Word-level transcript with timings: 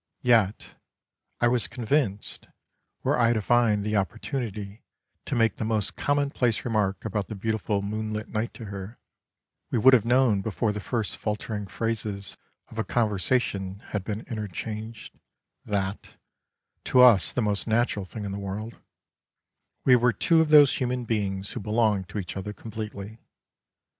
Yet, 0.23 0.73
I 1.39 1.47
was 1.47 1.67
convinced, 1.67 2.47
were 3.03 3.19
I 3.19 3.33
to 3.33 3.41
find 3.43 3.83
the 3.85 3.93
oppor 3.93 4.17
tunity 4.19 4.81
to 5.25 5.35
make 5.35 5.57
the 5.57 5.63
most 5.63 5.95
commonplace 5.95 6.65
remark 6.65 7.05
about 7.05 7.27
the 7.27 7.35
beautiful 7.35 7.83
moonlit 7.83 8.27
night 8.27 8.51
to 8.55 8.65
her, 8.65 8.97
we 9.69 9.77
would 9.77 9.93
have 9.93 10.03
known 10.03 10.41
before 10.41 10.71
the 10.71 10.79
first 10.79 11.17
faltering 11.17 11.67
phrases 11.67 12.35
of 12.69 12.79
a 12.79 12.83
conversation 12.83 13.83
had 13.89 14.03
been 14.03 14.21
inter 14.27 14.47
changed, 14.47 15.19
that— 15.65 16.15
to 16.85 17.01
us 17.01 17.31
the 17.31 17.43
most 17.43 17.67
natural 17.67 18.03
thing 18.03 18.25
in 18.25 18.31
the 18.31 18.39
world— 18.39 18.77
we 19.85 19.95
were 19.95 20.11
two 20.13 20.41
of 20.41 20.49
those 20.49 20.77
human 20.77 21.05
beings 21.05 21.51
who 21.51 21.59
belonged 21.59 22.09
to 22.09 22.17
each 22.17 22.35
other 22.35 22.53
completely. 22.53 23.19